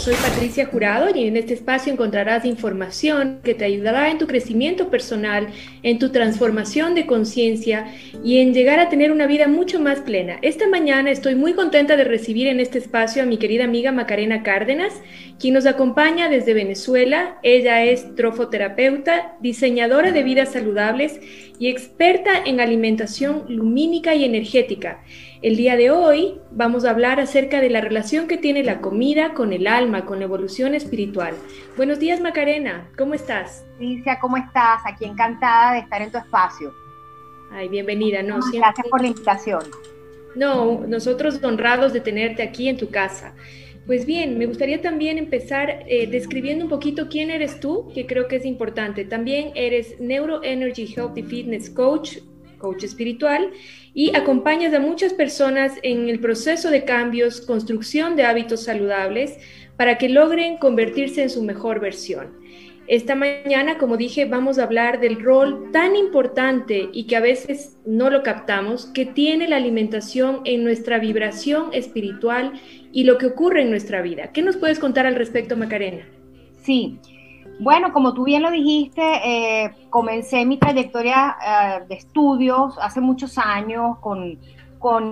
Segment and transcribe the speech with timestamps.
[0.00, 4.88] Soy Patricia Jurado y en este espacio encontrarás información que te ayudará en tu crecimiento
[4.88, 5.48] personal,
[5.82, 7.94] en tu transformación de conciencia
[8.24, 10.38] y en llegar a tener una vida mucho más plena.
[10.40, 14.42] Esta mañana estoy muy contenta de recibir en este espacio a mi querida amiga Macarena
[14.42, 14.94] Cárdenas,
[15.38, 17.36] quien nos acompaña desde Venezuela.
[17.42, 21.20] Ella es trofoterapeuta, diseñadora de vidas saludables
[21.58, 25.02] y experta en alimentación lumínica y energética.
[25.42, 29.32] El día de hoy vamos a hablar acerca de la relación que tiene la comida
[29.32, 31.34] con el alma, con la evolución espiritual.
[31.78, 33.64] Buenos días Macarena, ¿cómo estás?
[33.78, 34.82] Alicia, ¿cómo estás?
[34.84, 36.74] Aquí encantada de estar en tu espacio.
[37.52, 38.22] Ay, bienvenida.
[38.22, 39.62] No, Gracias por la invitación.
[40.36, 43.34] No, nosotros honrados de tenerte aquí en tu casa.
[43.86, 48.28] Pues bien, me gustaría también empezar eh, describiendo un poquito quién eres tú, que creo
[48.28, 49.06] que es importante.
[49.06, 52.18] También eres Neuro Energy Healthy Fitness Coach,
[52.60, 53.50] coach espiritual,
[53.92, 59.38] y acompañas a muchas personas en el proceso de cambios, construcción de hábitos saludables
[59.76, 62.38] para que logren convertirse en su mejor versión.
[62.86, 67.76] Esta mañana, como dije, vamos a hablar del rol tan importante y que a veces
[67.86, 72.52] no lo captamos, que tiene la alimentación en nuestra vibración espiritual
[72.92, 74.32] y lo que ocurre en nuestra vida.
[74.32, 76.04] ¿Qué nos puedes contar al respecto, Macarena?
[76.62, 76.98] Sí,
[77.60, 83.36] bueno, como tú bien lo dijiste, eh, comencé mi trayectoria eh, de estudios hace muchos
[83.36, 84.38] años con,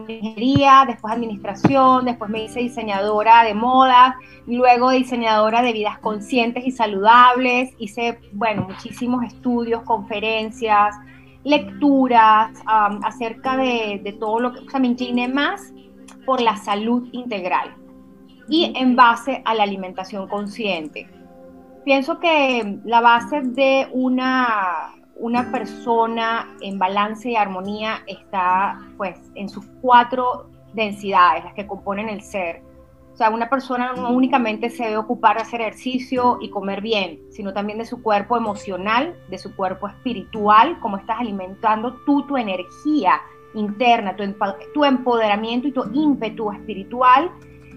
[0.09, 6.71] ingeniería, después administración, después me hice diseñadora de moda, luego diseñadora de vidas conscientes y
[6.71, 7.75] saludables.
[7.79, 10.97] Hice, bueno, muchísimos estudios, conferencias,
[11.45, 15.75] lecturas acerca de, de, todo lo que, o sea, me incliné más
[16.25, 17.75] por la salud integral
[18.49, 21.18] y en base a la alimentación consciente
[21.85, 29.49] pienso que la base de una, una persona en balance y armonía está pues en
[29.49, 32.63] sus cuatro densidades, las que componen el ser.
[33.13, 37.19] O sea, una persona no únicamente se debe ocupar de hacer ejercicio y comer bien,
[37.31, 42.37] sino también de su cuerpo emocional, de su cuerpo espiritual, cómo estás alimentando tú tu
[42.37, 43.21] energía
[43.55, 44.23] interna, tu,
[44.73, 47.33] tu empoderamiento y tu ímpetu espiritual,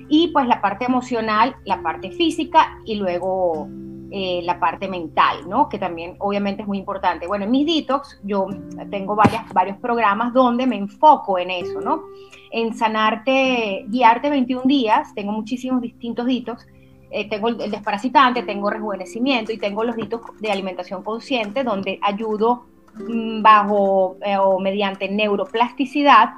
[0.10, 3.68] y pues la parte emocional, la parte física y luego
[4.14, 5.70] eh, la parte mental, ¿no?
[5.70, 7.28] Que también obviamente es muy importante.
[7.28, 8.46] Bueno, en mis detox yo
[8.90, 12.04] tengo varias, varios programas donde me enfoco en eso, ¿no?
[12.52, 16.68] En sanarte, guiarte 21 días, tengo muchísimos distintos detox.
[17.10, 22.66] Eh, tengo el, desparasitante, tengo rejuvenecimiento y tengo los detox de alimentación consciente donde ayudo
[22.96, 26.32] mm, bajo eh, o mediante neuroplasticidad,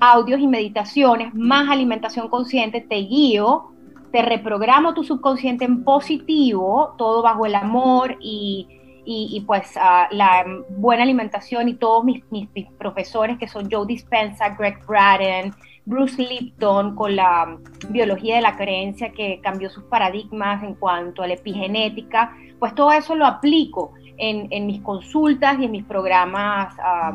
[0.00, 3.71] audios y meditaciones, más alimentación consciente, te guío
[4.12, 11.02] te reprogramo tu subconsciente en positivo, todo bajo el amor y, pues ah, la buena
[11.02, 15.52] alimentación y todos mis, mis, profesores que son Joe Dispenza, Greg Braden,
[15.86, 17.56] Bruce Lipton con la
[17.88, 22.92] biología de la creencia que cambió sus paradigmas en cuanto a la epigenética, pues todo
[22.92, 27.14] eso lo aplico en, mis consultas y en mis programas ah,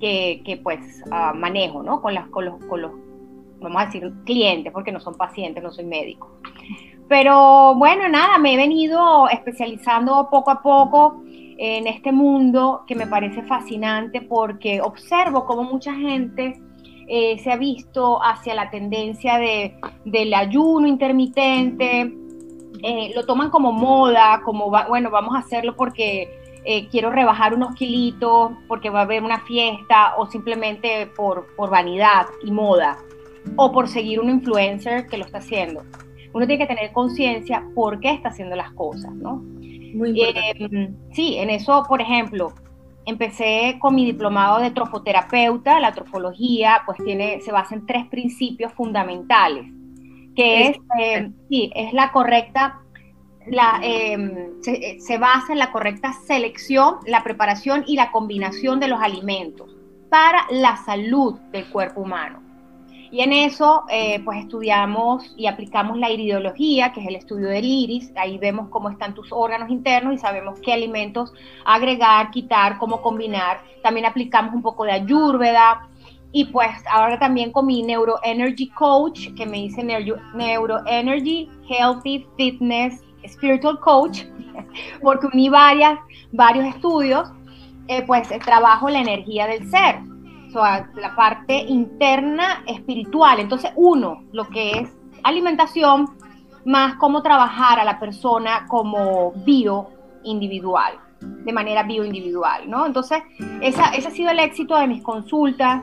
[0.00, 2.02] que, pues ah, manejo, ¿no?
[2.02, 2.92] Con, las, con los
[3.60, 6.30] vamos a decir, clientes, porque no son pacientes, no soy médico.
[7.08, 11.22] Pero bueno, nada, me he venido especializando poco a poco
[11.58, 16.60] en este mundo que me parece fascinante porque observo cómo mucha gente
[17.08, 22.12] eh, se ha visto hacia la tendencia de, del ayuno intermitente,
[22.82, 26.28] eh, lo toman como moda, como, bueno, vamos a hacerlo porque
[26.64, 31.70] eh, quiero rebajar unos kilitos, porque va a haber una fiesta o simplemente por, por
[31.70, 32.98] vanidad y moda
[33.56, 35.84] o por seguir un influencer que lo está haciendo.
[36.32, 39.36] Uno tiene que tener conciencia por qué está haciendo las cosas, ¿no?
[39.94, 42.52] Muy eh, sí, en eso, por ejemplo,
[43.06, 45.80] empecé con mi diplomado de trofoterapeuta.
[45.80, 49.64] La trofología, pues, tiene, se basa en tres principios fundamentales,
[50.34, 52.80] que es, eh, sí, es la correcta,
[53.46, 58.88] la, em, se, se basa en la correcta selección, la preparación y la combinación de
[58.88, 59.74] los alimentos
[60.10, 62.45] para la salud del cuerpo humano.
[63.10, 67.64] Y en eso, eh, pues estudiamos y aplicamos la iridología, que es el estudio del
[67.64, 68.12] iris.
[68.16, 71.32] Ahí vemos cómo están tus órganos internos y sabemos qué alimentos
[71.64, 73.60] agregar, quitar, cómo combinar.
[73.82, 75.88] También aplicamos un poco de ayurveda.
[76.32, 82.26] Y pues ahora también con mi Neuro Energy Coach, que me dice Neuro Energy Healthy
[82.36, 84.24] Fitness Spiritual Coach,
[85.02, 85.98] porque uní varias,
[86.32, 87.30] varios estudios,
[87.88, 90.00] eh, pues trabajo la energía del ser
[90.62, 93.40] la parte interna espiritual.
[93.40, 96.06] Entonces, uno, lo que es alimentación,
[96.64, 99.88] más cómo trabajar a la persona como bio
[100.24, 102.86] individual, de manera bio individual, ¿no?
[102.86, 103.22] Entonces,
[103.60, 105.82] esa, ese ha sido el éxito de mis consultas.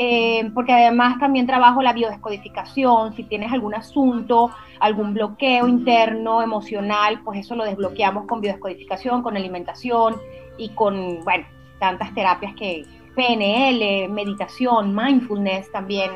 [0.00, 7.20] eh, porque además también trabajo la biodescodificación, si tienes algún asunto, algún bloqueo interno, emocional,
[7.24, 10.16] pues eso lo desbloqueamos con biodescodificación, con alimentación
[10.56, 11.46] y con, bueno,
[11.80, 12.86] tantas terapias que
[13.18, 16.12] PNL, meditación, mindfulness también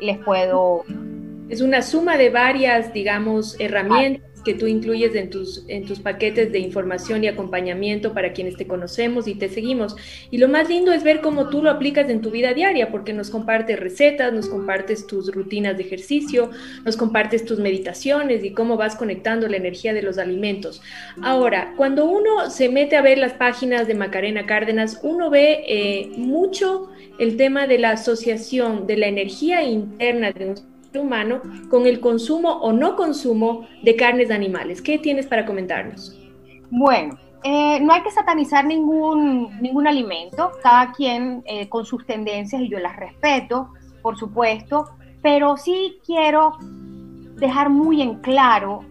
[0.00, 0.84] les puedo...
[1.50, 6.52] Es una suma de varias, digamos, herramientas que tú incluyes en tus, en tus paquetes
[6.52, 9.96] de información y acompañamiento para quienes te conocemos y te seguimos.
[10.30, 13.12] Y lo más lindo es ver cómo tú lo aplicas en tu vida diaria, porque
[13.12, 16.50] nos compartes recetas, nos compartes tus rutinas de ejercicio,
[16.84, 20.80] nos compartes tus meditaciones y cómo vas conectando la energía de los alimentos.
[21.22, 26.12] Ahora, cuando uno se mete a ver las páginas de Macarena Cárdenas, uno ve eh,
[26.16, 26.88] mucho
[27.18, 31.40] el tema de la asociación de la energía interna de un humano
[31.70, 34.82] con el consumo o no consumo de carnes de animales.
[34.82, 36.18] ¿Qué tienes para comentarnos?
[36.70, 42.60] Bueno, eh, no hay que satanizar ningún, ningún alimento, cada quien eh, con sus tendencias
[42.60, 43.68] y yo las respeto,
[44.02, 44.90] por supuesto,
[45.22, 46.56] pero sí quiero
[47.38, 48.84] dejar muy en claro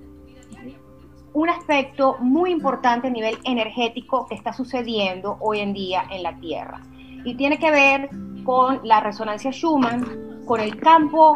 [1.34, 6.38] un aspecto muy importante a nivel energético que está sucediendo hoy en día en la
[6.38, 6.82] Tierra.
[7.26, 8.10] Y tiene que ver
[8.46, 11.36] con la resonancia Schumann, con el campo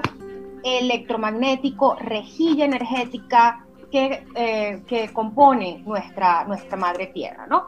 [0.64, 7.68] electromagnético, rejilla energética que, eh, que compone nuestra, nuestra madre tierra, ¿no?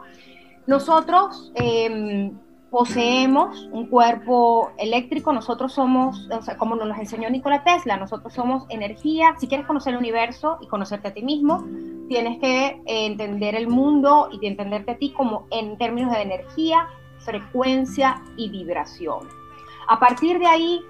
[0.66, 2.32] Nosotros em,
[2.70, 9.34] poseemos un cuerpo eléctrico, nosotros somos, como nos enseñó Nikola Tesla, nosotros somos energía.
[9.38, 11.66] Si quieres conocer el universo y conocerte a ti mismo,
[12.08, 16.86] tienes que entender el mundo y entenderte a ti como en términos de energía,
[17.18, 19.28] frecuencia y vibración.
[19.88, 20.80] A partir de ahí,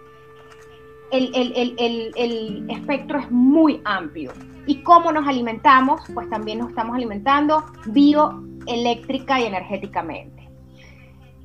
[1.12, 4.32] el, espectro es muy amplio.
[4.66, 6.00] ¿Y cómo nos alimentamos?
[6.14, 10.48] Pues también nos estamos alimentando bioeléctrica y energéticamente.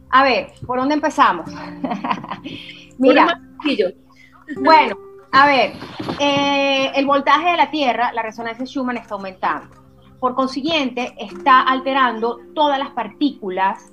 [0.09, 1.49] A ver, ¿por dónde empezamos?
[2.97, 3.41] Mira,
[4.61, 4.97] bueno,
[5.31, 5.73] a ver,
[6.19, 9.75] eh, el voltaje de la Tierra, la resonancia Schumann está aumentando.
[10.19, 13.91] Por consiguiente, está alterando todas las partículas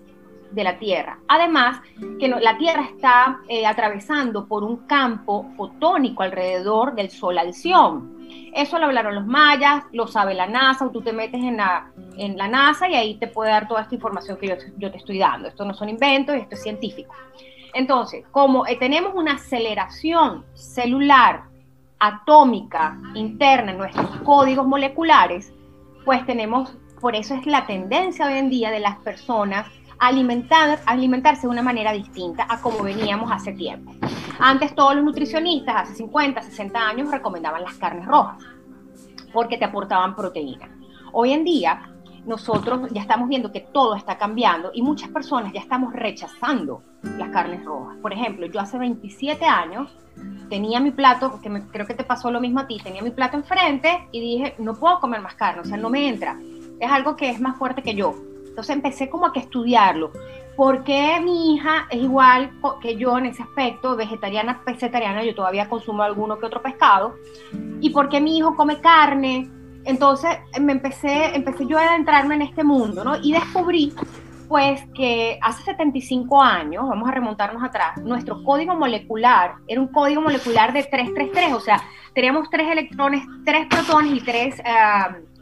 [0.54, 1.18] de la Tierra.
[1.28, 1.80] Además,
[2.18, 8.14] que la Tierra está eh, atravesando por un campo fotónico alrededor del Sol Alción.
[8.54, 11.90] Eso lo hablaron los mayas, lo sabe la NASA, o tú te metes en la,
[12.16, 15.18] en la NASA y ahí te puede dar toda esta información que yo, te estoy
[15.18, 15.48] dando.
[15.48, 17.14] Esto no son inventos, esto es científico.
[17.74, 21.44] Entonces, como eh, tenemos una aceleración celular
[21.98, 25.52] atómica interna en nuestros códigos moleculares,
[26.04, 29.66] pues tenemos, por eso es la tendencia hoy en día de las personas
[29.98, 33.92] alimentar, alimentarse de una manera distinta a como veníamos hace tiempo.
[34.38, 38.42] Antes todos los nutricionistas, hace 50, 60 años, recomendaban las carnes rojas
[39.32, 40.70] porque te aportaban proteína.
[41.12, 41.90] Hoy en día
[42.26, 46.82] nosotros ya estamos viendo que todo está cambiando y muchas personas ya estamos rechazando
[47.18, 47.98] las carnes rojas.
[47.98, 49.94] Por ejemplo, yo hace 27 años
[50.48, 53.36] tenía mi plato, que creo que te pasó lo mismo a ti, tenía mi plato
[53.36, 56.38] enfrente y dije, no puedo comer más carne, o sea, no me entra.
[56.80, 58.14] Es algo que es más fuerte que yo.
[58.54, 60.12] Entonces empecé como a que estudiarlo.
[60.54, 65.68] ¿Por qué mi hija es igual que yo en ese aspecto, vegetariana, vegetariana, yo todavía
[65.68, 67.16] consumo alguno que otro pescado?
[67.80, 69.50] ¿Y por qué mi hijo come carne?
[69.84, 70.30] Entonces
[70.60, 73.16] me empecé, empecé yo a adentrarme en este mundo, ¿no?
[73.20, 73.92] Y descubrí,
[74.46, 80.22] pues, que hace 75 años, vamos a remontarnos atrás, nuestro código molecular era un código
[80.22, 81.82] molecular de 333, o sea,
[82.14, 84.62] teníamos tres electrones, tres protones y tres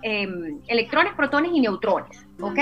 [0.01, 2.27] em, electrones, protones y neutrones.
[2.43, 2.59] ¿Ok?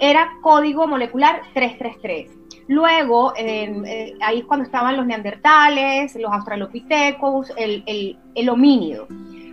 [0.00, 2.30] Era código molecular 333.
[2.68, 7.84] Luego, eh, ahí es cuando estaban los neandertales, los australopithecus, el,
[8.34, 9.06] el, homínido.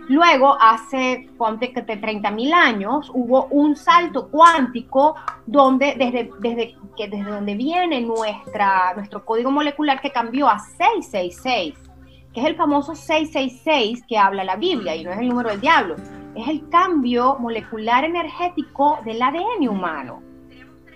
[0.08, 5.14] Luego, hace, ponte que 30.000 años, hubo un salto cuántico
[5.46, 11.74] donde, desde, desde, que desde donde viene nuestra, nuestro código molecular que cambió a 666,
[12.34, 15.60] que es el famoso 666 que habla la Biblia y no es el número del
[15.60, 15.94] diablo
[16.36, 20.22] es el cambio molecular energético del ADN humano.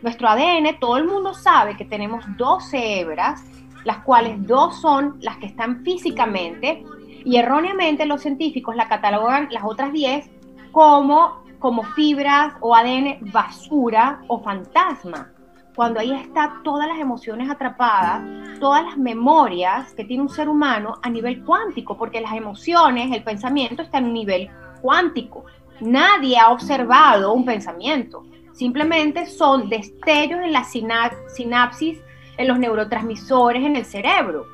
[0.03, 3.45] Nuestro ADN, todo el mundo sabe que tenemos 12 hebras,
[3.85, 6.85] las cuales dos son las que están físicamente,
[7.25, 10.31] y erróneamente los científicos la catalogan las otras 10
[10.73, 15.33] como, como fibras o ADN basura o fantasma,
[15.79, 18.25] cuando ahí está todas las emociones atrapadas,
[18.59, 23.23] todas las memorias que tiene un ser humano a nivel cuántico, porque las emociones, el
[23.23, 24.51] pensamiento está en un nivel
[24.81, 25.45] cuántico.
[25.81, 28.25] Nadie ha observado un pensamiento.
[28.53, 31.99] Simplemente son destellos en la sinapsis,
[32.37, 34.47] en los neurotransmisores en el cerebro.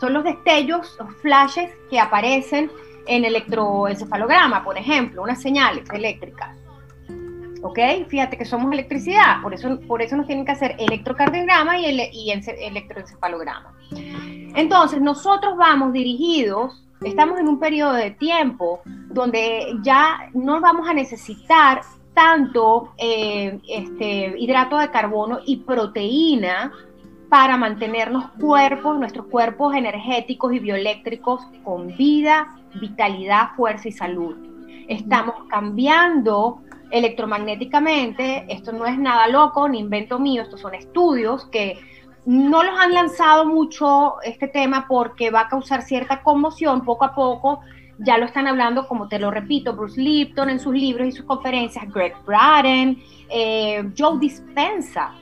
[0.00, 2.70] Son los destellos, los flashes que aparecen
[3.06, 6.56] en electroencefalograma, por ejemplo, unas señales eléctricas.
[7.62, 7.78] ¿Ok?
[8.08, 12.30] Fíjate que somos electricidad, por eso, por eso nos tienen que hacer electrocardiograma y, y
[12.30, 13.74] electroencefalograma.
[14.54, 20.94] Entonces, nosotros vamos dirigidos, estamos en un periodo de tiempo donde ya no vamos a
[20.94, 21.82] necesitar
[22.14, 26.72] tanto eh, este, hidrato de carbono y proteína
[27.28, 34.36] para mantenernos cuerpos, nuestros cuerpos energéticos y bioeléctricos con vida, vitalidad, fuerza y salud.
[34.88, 41.78] Estamos cambiando electromagnéticamente, esto no es nada loco ni invento mío, estos son estudios que
[42.26, 47.14] no los han lanzado mucho este tema porque va a causar cierta conmoción poco a
[47.14, 47.60] poco.
[47.98, 51.24] Ya lo están hablando, como te lo repito, Bruce Lipton en sus libros y sus
[51.24, 55.14] conferencias, Greg Braden, eh, Joe Dispensa.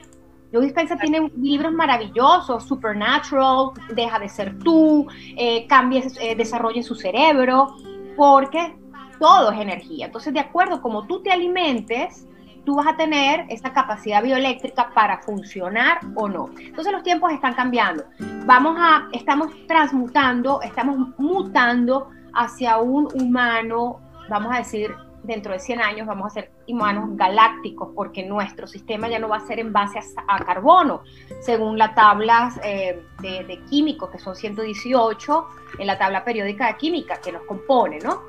[0.51, 5.07] Joe Dispensa tiene libros maravillosos, Supernatural, Deja de ser tú,
[5.37, 7.77] eh, cambia, eh, desarrolla su cerebro,
[8.17, 8.75] porque
[9.21, 10.07] todo es energía.
[10.07, 12.27] Entonces, de acuerdo como tú te alimentes,
[12.65, 16.51] tú vas a tener esa capacidad bioeléctrica para funcionar o no.
[16.59, 18.05] Entonces los tiempos están cambiando.
[18.47, 25.81] Vamos a, estamos transmutando, estamos mutando hacia un humano, vamos a decir, dentro de 100
[25.81, 29.73] años vamos a ser humanos galácticos, porque nuestro sistema ya no va a ser en
[29.73, 31.03] base a, carbono,
[31.41, 35.47] según la tabla eh, de, de químicos, que son 118,
[35.79, 38.23] en la tabla periódica de química que nos compone, ¿no?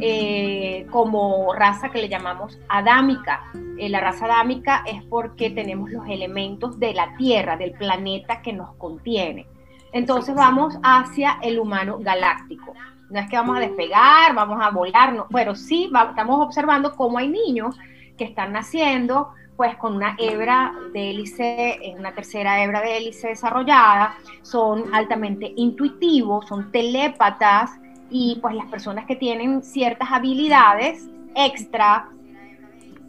[0.00, 3.50] Eh, como raza que le llamamos adámica.
[3.78, 8.52] Eh, la raza adámica es porque tenemos los elementos de la Tierra, del planeta que
[8.52, 9.46] nos contiene.
[9.92, 12.74] Entonces vamos hacia el humano galáctico.
[13.10, 17.18] No es que vamos a despegar, vamos a volar, no, pero sí estamos observando cómo
[17.18, 17.74] hay niños
[18.18, 24.14] que están naciendo pues con una hebra de hélice, una tercera hebra de hélice desarrollada,
[24.42, 27.72] son altamente intuitivos, son telépatas,
[28.10, 32.08] y pues las personas que tienen ciertas habilidades extra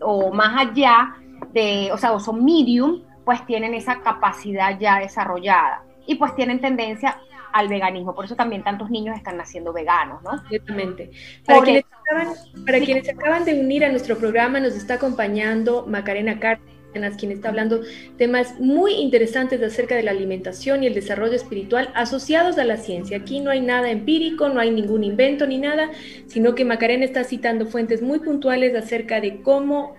[0.01, 1.15] o más allá
[1.53, 6.59] de, o sea, o son medium, pues tienen esa capacidad ya desarrollada y pues tienen
[6.59, 7.19] tendencia
[7.51, 8.13] al veganismo.
[8.15, 10.31] Por eso también tantos niños están naciendo veganos, ¿no?
[10.49, 11.11] Exactamente.
[11.45, 12.33] Para, quienes, acaban,
[12.65, 16.78] para quienes acaban de unir a nuestro programa, nos está acompañando Macarena Carter
[17.17, 17.81] quien está hablando
[18.17, 23.17] temas muy interesantes acerca de la alimentación y el desarrollo espiritual asociados a la ciencia.
[23.17, 25.89] Aquí no hay nada empírico, no hay ningún invento ni nada,
[26.27, 29.95] sino que Macarena está citando fuentes muy puntuales acerca de cómo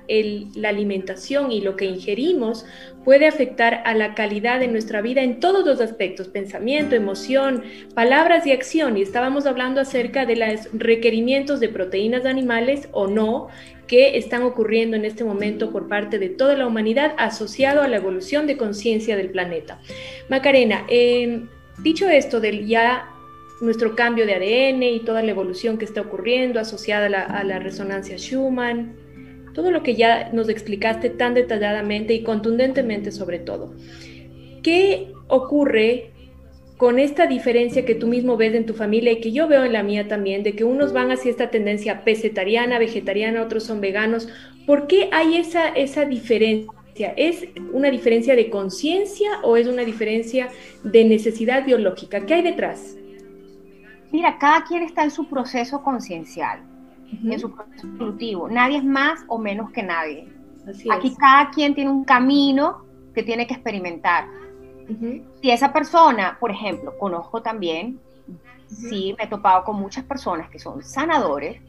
[0.54, 2.64] la alimentación y lo que ingerimos
[3.04, 7.62] puede afectar a la calidad de nuestra vida en todos los aspectos, pensamiento, emoción,
[7.95, 8.97] palabras y acción.
[8.97, 13.49] Y estábamos hablando acerca de los requerimientos de proteínas animales o no
[13.90, 17.97] que están ocurriendo en este momento por parte de toda la humanidad asociado a la
[17.97, 19.80] evolución de conciencia del planeta.
[20.28, 21.49] Macarena, em,
[21.82, 23.11] dicho esto del ya
[23.61, 28.16] nuestro cambio de ADN y toda la evolución que está ocurriendo asociada a la, resonancia
[28.16, 28.94] Schumann,
[29.54, 33.75] todo lo que ya nos explicaste tan detalladamente y contundentemente sobre todo.
[34.62, 36.12] ¿Qué ocurre
[36.80, 39.75] con esta diferencia que tú mismo ves en tu familia y que yo veo en
[39.75, 44.30] la mía también, de que unos van hacia esta tendencia pesetariana, vegetariana, otros son veganos,
[44.66, 47.12] ¿por qué hay esa, esa diferencia?
[47.18, 50.49] ¿Es una diferencia de conciencia o es una diferencia
[50.82, 52.25] de necesidad biológica?
[52.25, 52.96] ¿Qué hay detrás?
[54.10, 56.62] Mira, cada quien está en su proceso conciencial,
[57.22, 58.49] en su proceso evolutivo.
[58.49, 60.28] Nadie es más o menos que nadie.
[60.90, 64.25] Aquí cada quien tiene un camino que tiene que experimentar
[65.40, 68.00] si esa persona, por ejemplo, conozco también,
[68.66, 71.61] sí, me he topado con muchas personas que son sanadores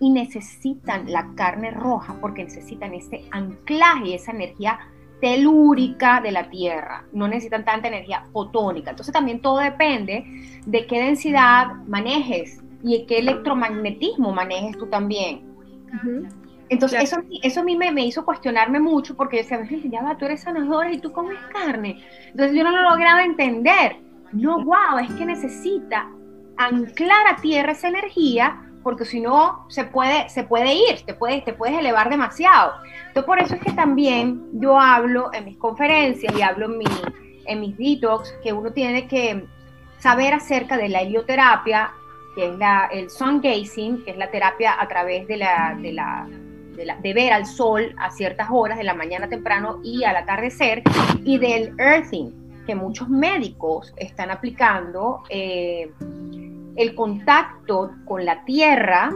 [0.00, 4.78] y necesitan la carne roja porque necesitan ese anclaje y esa energía
[5.20, 8.90] telúrica de la Tierra, no necesitan tanta energía fotónica.
[8.90, 10.24] Entonces también todo depende
[10.66, 15.42] de qué densidad manejes y qué electromagnetismo manejes tú también.
[16.68, 20.24] Entonces, eso, eso a mí me, hizo cuestionarme mucho porque yo decía, ya va, tú
[20.24, 22.04] eres sanadora y tú comes carne.
[22.26, 23.96] Entonces, yo no lo lograba entender.
[24.32, 26.10] No, wow, es que necesita
[26.56, 31.44] anclar a tierra esa energía porque si no se puede, se puede ir, te puedes,
[31.44, 32.74] te puedes elevar demasiado.
[33.08, 36.84] Entonces, por eso es que también yo hablo en mis conferencias y hablo en, mi,
[37.46, 39.44] en mis detox que uno tiene que
[39.98, 41.92] saber acerca de la helioterapia,
[42.36, 45.92] que es la, el sun gazing, que es la terapia a través de la, de
[45.92, 46.28] la
[46.76, 50.82] de, ver al sol a ciertas horas de la mañana temprano y al atardecer,
[51.24, 52.30] y del earthing,
[52.66, 55.90] que muchos médicos están aplicando eh,
[56.76, 59.10] el contacto con la tierra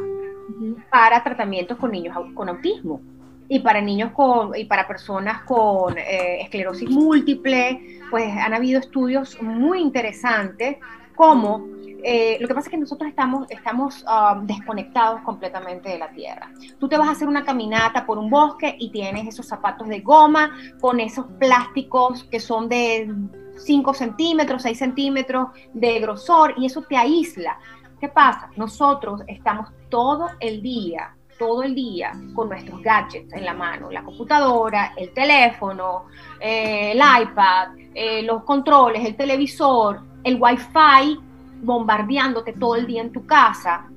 [0.90, 3.00] para tratamientos con niños con autismo
[3.48, 9.40] y para niños con y para personas con eh, esclerosis múltiple, pues han habido estudios
[9.42, 10.76] muy interesantes
[11.16, 11.66] como
[12.04, 16.50] eh, lo que pasa es que nosotros estamos, estamos um, desconectados completamente de la tierra.
[16.78, 20.00] Tú te vas a hacer una caminata por un bosque y tienes esos zapatos de
[20.00, 23.12] goma con esos plásticos que son de
[23.58, 27.58] 5 centímetros, 6 centímetros de grosor y eso te aísla.
[28.00, 28.50] ¿Qué pasa?
[28.56, 34.02] Nosotros estamos todo el día todo el día con nuestros gadgets en la mano, la
[34.02, 36.04] computadora, el teléfono,
[36.38, 41.18] eh, el iPad, eh, los controles, el televisor, el wifi
[41.62, 43.88] bombardeándote todo el día en tu casa,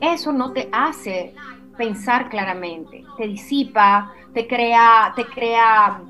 [0.00, 1.34] eso no te hace
[1.76, 6.00] pensar claramente, te disipa, te crea, te crea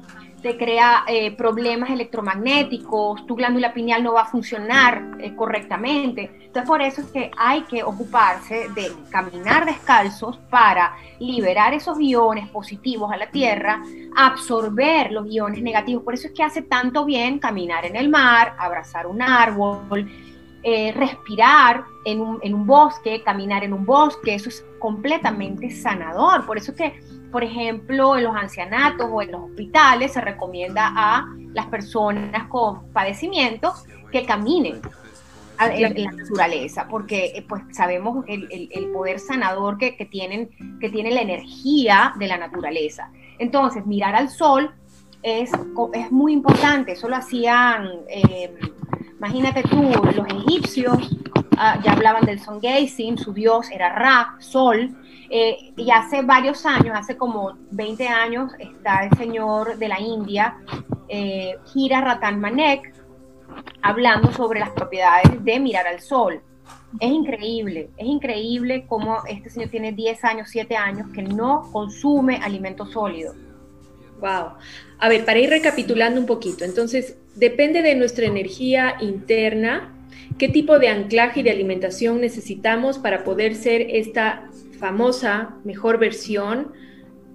[0.42, 6.30] te crea eh, problemas electromagnéticos, tu glándula pineal no va a funcionar eh, correctamente.
[6.32, 12.48] Entonces por eso es que hay que ocuparse de caminar descalzos para liberar esos iones
[12.48, 13.82] positivos a la tierra,
[14.16, 16.04] absorber los iones negativos.
[16.04, 20.08] Por eso es que hace tanto bien caminar en el mar, abrazar un árbol,
[20.62, 26.46] eh, respirar en un, en un bosque, caminar en un bosque, eso es completamente sanador.
[26.46, 30.92] Por eso es que por ejemplo, en los ancianatos o en los hospitales se recomienda
[30.94, 34.80] a las personas con padecimientos que caminen
[35.60, 41.20] en, la naturaleza, porque eh, pues sabemos el, poder sanador que, tienen, que tiene la
[41.20, 43.10] energía de la naturaleza.
[43.38, 44.72] Entonces, mirar al sol
[45.22, 45.50] es,
[45.92, 48.54] es muy importante, eso lo hacían, eh,
[49.18, 49.82] imagínate tú,
[50.14, 50.96] los egipcios,
[51.58, 54.96] ah, ya hablaban del sun gazing, su dios era Ra, sol,
[55.30, 60.56] eh, y hace varios años, hace como 20 años, está el señor de la India,
[61.08, 62.94] eh, Hira Ratan Manek,
[63.82, 66.40] hablando sobre las propiedades de mirar al sol.
[67.00, 72.36] Es increíble, es increíble cómo este señor tiene 10 años, 7 años que no consume
[72.36, 73.36] alimentos sólidos.
[74.20, 74.54] Wow.
[74.98, 79.94] A ver, para ir recapitulando un poquito, entonces, depende de nuestra energía interna,
[80.38, 86.72] qué tipo de anclaje y de alimentación necesitamos para poder ser esta famosa mejor versión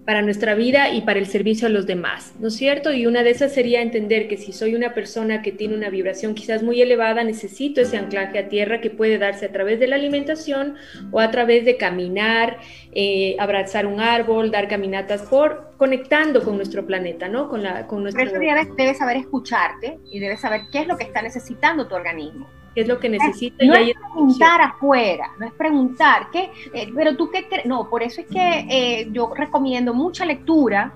[0.05, 2.91] para nuestra vida y para el servicio a los demás, ¿no es cierto?
[2.91, 6.35] Y una de esas sería entender que si soy una persona que tiene una vibración
[6.35, 9.95] quizás muy elevada, necesito ese anclaje a tierra que puede darse a través de la
[9.95, 10.75] alimentación
[11.11, 12.57] o a través de caminar,
[12.91, 17.47] eh, abrazar un árbol, dar caminatas por conectando con nuestro planeta, ¿no?
[17.47, 18.25] Con la, con nuestro...
[18.25, 18.39] Pero
[18.75, 22.81] debes saber escucharte y debes saber qué es lo que está necesitando tu organismo qué
[22.81, 23.65] es lo que necesita.
[23.65, 26.51] No, es preguntar afuera, no es preguntar, ¿qué?
[26.73, 30.93] Eh, pero tú qué crees, no, por eso es que eh, yo recomiendo mucha lectura,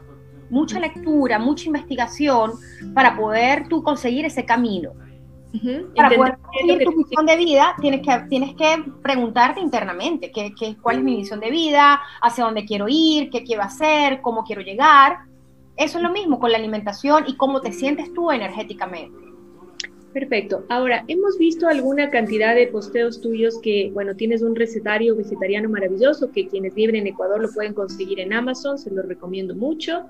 [0.49, 2.53] mucha lectura, mucha investigación
[2.93, 4.91] para poder tú conseguir ese camino.
[5.95, 10.77] Para poder conseguir tu misión de vida, tienes que, tienes que preguntarte internamente qué, qué,
[10.79, 14.61] cuál es mi misión de vida, hacia dónde quiero ir, qué quiero hacer, cómo quiero
[14.61, 15.19] llegar.
[15.75, 19.26] Eso es lo mismo con la alimentación y cómo te sientes tú energéticamente.
[20.13, 20.65] Perfecto.
[20.69, 26.31] Ahora, hemos visto alguna cantidad de posteos tuyos que, bueno, tienes un recetario vegetariano maravilloso
[26.31, 30.05] que quienes viven en Ecuador lo pueden conseguir en Amazon, se lo recomiendo mucho.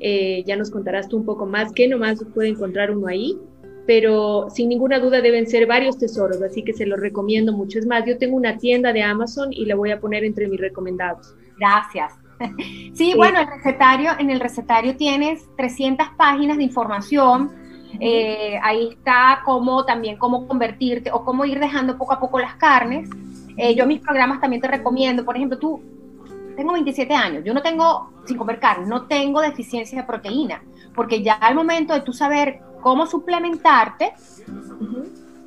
[0.00, 3.38] Eh, ya nos contarás tú un poco más que nomás puede encontrar uno ahí,
[3.86, 7.78] pero sin ninguna duda deben ser varios tesoros, así que se los recomiendo mucho.
[7.78, 10.60] Es más, yo tengo una tienda de Amazon y la voy a poner entre mis
[10.60, 11.34] recomendados.
[11.58, 12.12] Gracias.
[12.94, 17.50] Sí, bueno, el recetario, en el recetario tienes 300 páginas de información
[18.00, 22.54] eh, ahí está cómo también cómo convertirte o cómo ir dejando poco a poco las
[22.54, 23.08] carnes.
[23.56, 25.80] Eh, yo mis programas también te recomiendo, por ejemplo, tú,
[26.56, 30.62] tengo 27 años, yo no tengo, sin comer carne, no tengo deficiencia de proteína,
[30.94, 34.12] porque ya al momento de tú saber cómo suplementarte,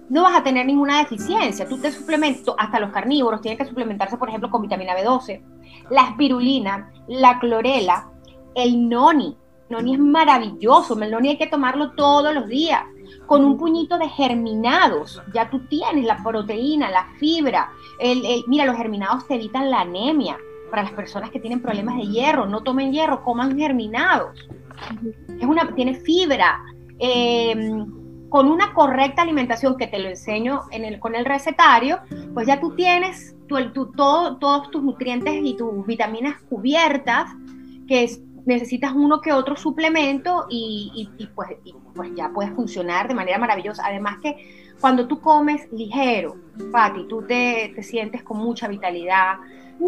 [0.09, 1.67] no vas a tener ninguna deficiencia.
[1.67, 5.41] Tú te suplementas, hasta los carnívoros tienen que suplementarse, por ejemplo, con vitamina B12,
[5.89, 8.09] la espirulina, la clorela,
[8.55, 9.37] el noni,
[9.69, 12.83] Meloni es maravilloso, meloni hay que tomarlo todos los días.
[13.25, 17.71] Con un puñito de germinados, ya tú tienes la proteína, la fibra.
[17.99, 20.37] El, mira, los germinados te evitan la anemia.
[20.69, 24.47] Para las personas que tienen problemas de hierro, no tomen hierro, coman germinados.
[25.39, 26.61] Es una, tiene fibra.
[26.99, 27.85] Em,
[28.29, 31.99] con una correcta alimentación que te lo enseño en el, con el recetario,
[32.33, 33.35] pues ya tú tienes
[33.95, 37.31] todo, todos tus nutrientes y tus vitaminas cubiertas,
[37.87, 41.49] que es necesitas uno que otro suplemento y, pues,
[41.93, 43.83] pues, ya puedes funcionar de manera maravillosa.
[43.85, 46.37] Además que cuando tú comes ligero,
[46.71, 49.35] Pati, tú te, sientes con mucha vitalidad,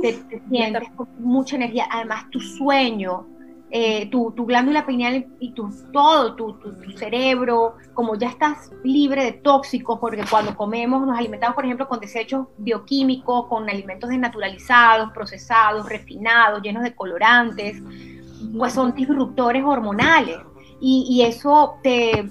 [0.02, 1.88] te, sientes con mucha energía.
[1.89, 3.28] Además, tu sueño,
[3.72, 9.32] eh, tu, glándula pineal y tu, todo, tu, tu, cerebro, como ya estás libre de
[9.32, 15.88] tóxicos, porque cuando comemos nos alimentamos, por ejemplo, con desechos bioquímicos, con alimentos desnaturalizados, procesados,
[15.88, 17.82] refinados, llenos de colorantes
[18.58, 20.38] pues son disruptores hormonales
[20.82, 22.26] y, eso te,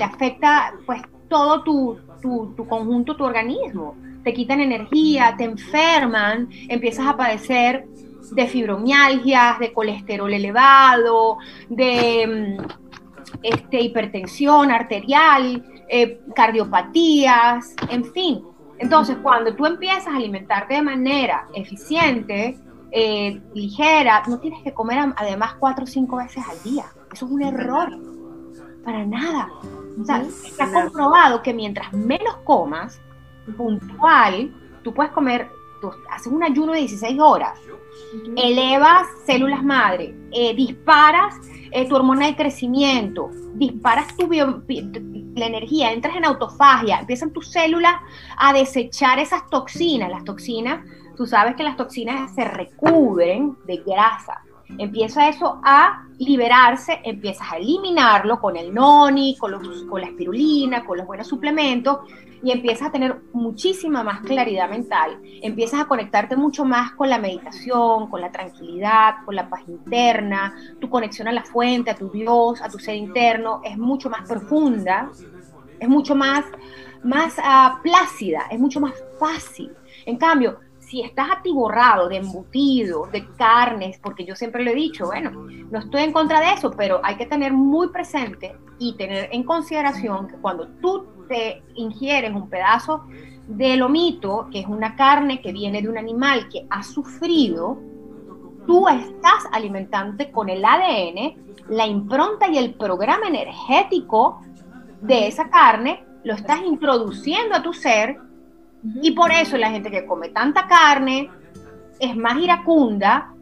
[0.00, 3.96] afecta pues todo tu, tu, tu conjunto, tu organismo.
[4.24, 7.86] Te quitan energía, te enferman, empiezas a padecer
[8.30, 12.66] de fibromialgias, de colesterol elevado, de mm,
[13.42, 18.42] este, hipertensión arterial, eh, cardiopatías, en fin.
[18.78, 22.56] Entonces, cuando tú empiezas a alimentarte de manera eficiente,
[22.90, 26.84] eh, ligera, no tienes que comer además cuatro o cinco veces al día.
[27.12, 27.90] Eso es un error.
[28.84, 29.48] Para nada.
[30.00, 33.00] O sea, está comprobado que mientras menos comas,
[33.56, 37.58] puntual, tú puedes comer, tú haces un ayuno de 16 horas,
[38.36, 41.34] elevas células madre, eh, disparas
[41.70, 47.94] eh, tu hormona de crecimiento, disparas tu la energía, entras en autofagia, empiezan tus células
[48.36, 50.10] a desechar esas toxinas.
[50.10, 50.84] Las toxinas,
[51.18, 54.40] tú sabes que las toxinas se recubren de grasa.
[54.78, 60.84] Empieza eso a liberarse, empiezas a eliminarlo con el noni, con, los, con la espirulina,
[60.84, 61.98] con los buenos suplementos,
[62.40, 67.18] y empiezas a tener muchísima más claridad mental, empiezas a conectarte mucho más con la
[67.18, 72.10] meditación, con la tranquilidad, con la paz interna, tu conexión a la fuente, a tu
[72.10, 75.10] Dios, a tu ser interno, es mucho más profunda,
[75.80, 76.44] es mucho más,
[77.02, 79.72] más uh, plácida, es mucho más fácil.
[80.06, 85.06] En cambio, si estás atiborrado de embutidos, de carnes, porque yo siempre lo he dicho,
[85.06, 85.30] bueno,
[85.70, 89.42] no estoy en contra de eso, pero hay que tener muy presente y tener en
[89.42, 93.04] consideración que cuando tú te ingieres un pedazo
[93.46, 97.78] de lomito, que es una carne que viene de un animal que ha sufrido,
[98.66, 104.40] tú estás alimentándote con el ADN, la impronta y el programa energético
[105.02, 108.16] de esa carne, lo estás introduciendo a tu ser
[108.82, 111.30] y por eso la gente que come tanta carne
[111.98, 113.34] es más iracunda,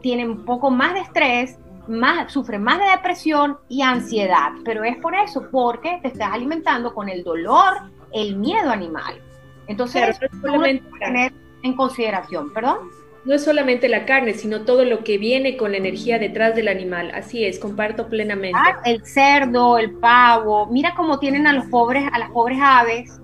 [0.00, 4.52] tiene un poco más de estrés, más, sufre más de depresión y ansiedad.
[4.64, 7.74] Pero es por eso, porque te estás alimentando con el dolor,
[8.12, 9.20] el miedo animal.
[9.66, 12.90] Entonces, no es tener en consideración, perdón.
[13.24, 16.68] No es solamente la carne, sino todo lo que viene con la energía detrás del
[16.68, 17.10] animal.
[17.12, 18.56] Así es, comparto plenamente.
[18.56, 23.20] Ah, el cerdo, el pavo, mira cómo tienen a los pobres, a las pobres aves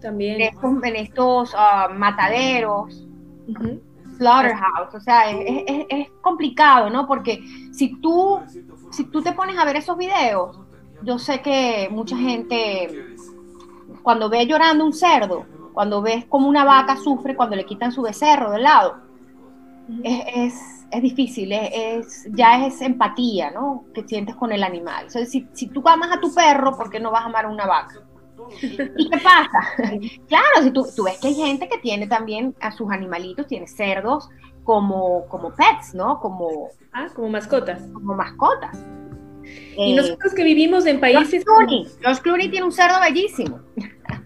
[0.00, 0.40] también.
[0.40, 3.06] En estos, ah, mataderos,
[4.16, 7.06] slaughterhouse, o sea, es, complicado, ¿no?
[7.06, 8.40] Porque si tú,
[8.90, 10.58] si tú te pones a ver esos videos,
[11.02, 13.16] yo sé que mucha gente,
[14.02, 18.02] cuando ve llorando un cerdo, cuando ves como una vaca sufre cuando le quitan su
[18.02, 18.96] becerro del lado,
[20.04, 23.84] es, es, difícil, es, ya es empatía, ¿no?
[23.92, 25.10] Que sientes con el animal.
[25.10, 27.66] si, si tú amas a tu perro, ¿por qué no vas a amar a una
[27.66, 27.96] vaca?
[28.60, 29.60] ¿Y qué pasa?
[30.28, 33.66] claro, si tú, tú, ves que hay gente que tiene también a sus animalitos, tiene
[33.66, 34.28] cerdos
[34.64, 36.20] como, como pets, ¿no?
[36.20, 37.82] Como, ah, como mascotas.
[37.92, 38.84] Como mascotas.
[39.76, 41.44] Y nosotros que vivimos en países...
[42.00, 43.60] Los Clooney, tiene un cerdo bellísimo.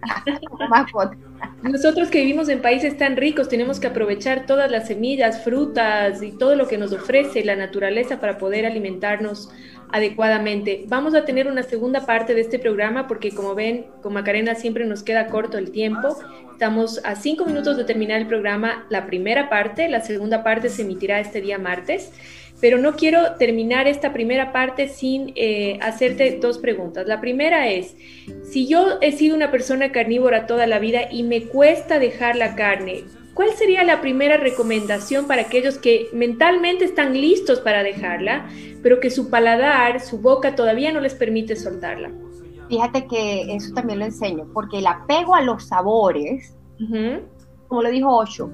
[1.62, 6.32] Nosotros que vivimos en países tan ricos tenemos que aprovechar todas las semillas, frutas y
[6.32, 9.50] todo lo que nos ofrece la naturaleza para poder alimentarnos
[9.90, 10.84] adecuadamente.
[10.88, 14.84] Vamos a tener una segunda parte de este programa porque como ven, con Macarena siempre
[14.84, 16.16] nos queda corto el tiempo.
[16.52, 20.82] Estamos a cinco minutos de terminar el programa, la primera parte, la segunda parte se
[20.82, 22.12] emitirá este día martes,
[22.60, 27.06] pero no quiero terminar esta primera parte sin eh, hacerte dos preguntas.
[27.06, 27.96] La primera es,
[28.44, 32.54] si yo he sido una persona carnívora toda la vida y me cuesta dejar la
[32.54, 38.48] carne, ¿cuál sería la primera recomendación para aquellos que mentalmente están listos para dejarla,
[38.82, 42.10] pero que su paladar, su boca todavía no les permite soltarla?
[42.68, 46.56] Fíjate que eso también lo enseño, porque el apego a los sabores,
[47.68, 48.50] como lo dijo Osho,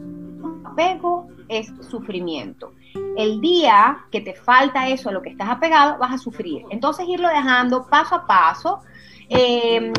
[0.65, 2.73] apego es sufrimiento.
[3.17, 6.65] El día que te falta eso a lo que estás apegado, vas a sufrir.
[6.71, 8.81] Entonces irlo dejando paso a paso.
[9.29, 9.93] Eh,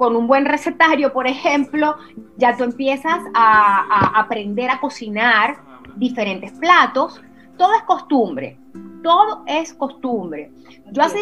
[0.00, 1.94] con un buen recetario, por ejemplo,
[2.38, 5.58] ya tú empiezas a, aprender a cocinar
[5.96, 7.20] diferentes platos.
[7.58, 8.58] Todo es costumbre,
[9.02, 10.52] todo es costumbre.
[10.90, 11.18] Yo hace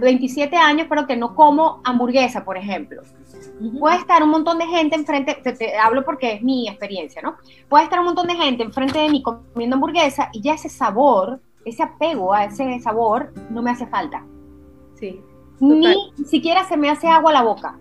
[0.00, 3.02] 27 años, pero que no como hamburguesa, por ejemplo.
[3.78, 7.36] Puede estar un montón de gente enfrente, te, hablo porque es mi experiencia, ¿no?
[7.68, 11.40] Puede estar un montón de gente enfrente de mí comiendo hamburguesa y ya ese sabor,
[11.64, 14.24] ese apego a ese sabor, no me hace falta.
[14.94, 15.20] Sí.
[15.60, 15.94] Ni
[16.26, 17.78] siquiera se me hace agua a la boca.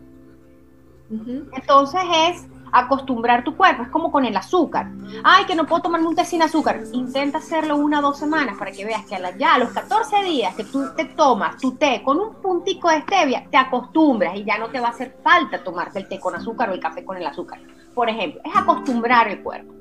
[1.10, 4.88] Entonces es acostumbrar tu cuerpo, es como con el azúcar.
[5.24, 6.82] Ay, que no puedo tomarme un té sin azúcar.
[6.92, 10.24] Intenta hacerlo una o dos semanas para que veas que a ya a los 14
[10.24, 14.44] días que tú te tomas tu té con un puntico de stevia, te acostumbras y
[14.44, 17.04] ya no te va a hacer falta tomarte el té con azúcar o el café
[17.04, 17.60] con el azúcar.
[17.94, 19.74] Por ejemplo, es acostumbrar el cuerpo.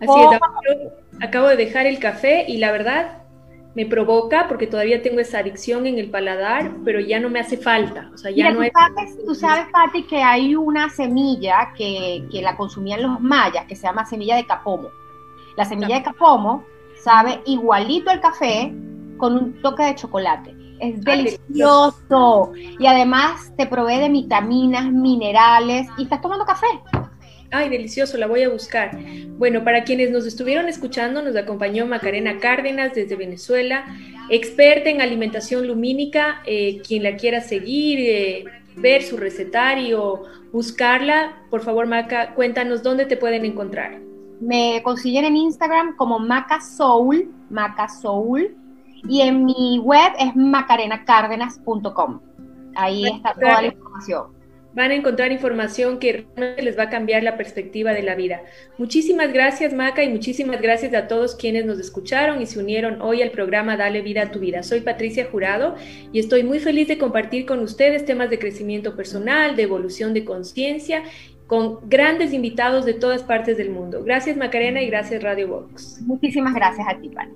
[0.00, 3.25] Así es, acabo de dejar el café y la verdad
[3.76, 7.58] me provoca porque todavía tengo esa adicción en el paladar, pero ya no me hace
[7.58, 8.10] falta.
[8.14, 12.40] O sea, ya no tú, sabes, tú sabes, Pati, que hay una semilla que, que,
[12.40, 14.88] la consumían los mayas que se llama semilla de capomo.
[15.58, 16.64] La semilla de capomo
[16.98, 18.72] sabe igualito al café
[19.18, 20.56] con un toque de chocolate.
[20.80, 22.52] Es delicioso.
[22.56, 26.66] Y además te provee de vitaminas, minerales y estás tomando café.
[27.50, 28.98] Ay, delicioso, la voy a buscar.
[29.38, 33.84] Bueno, para quienes nos estuvieron escuchando, nos acompañó Macarena Cárdenas desde Venezuela,
[34.30, 36.42] experta en alimentación lumínica.
[36.46, 38.44] Eh, quien la quiera seguir, eh,
[38.76, 44.00] ver su recetario, buscarla, por favor, Maca, cuéntanos dónde te pueden encontrar.
[44.40, 48.56] Me consiguen en Instagram como Maca Soul, Maca Soul,
[49.08, 52.20] y en mi web es macarenacárdenas.com.
[52.74, 54.35] Ahí está toda la información
[54.76, 58.42] van a encontrar información que realmente les va a cambiar la perspectiva de la vida.
[58.76, 63.22] Muchísimas gracias, Maca, y muchísimas gracias a todos quienes nos escucharon y se unieron hoy
[63.22, 64.62] al programa Dale Vida a tu Vida.
[64.62, 65.76] Soy Patricia Jurado
[66.12, 70.26] y estoy muy feliz de compartir con ustedes temas de crecimiento personal, de evolución de
[70.26, 71.02] conciencia,
[71.46, 74.04] con grandes invitados de todas partes del mundo.
[74.04, 76.02] Gracias, Macarena, y gracias, Radio Box.
[76.02, 77.32] Muchísimas gracias a ti, Pani.